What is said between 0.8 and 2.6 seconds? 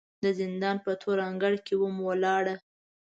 په تور انګړ کې وم ولاړه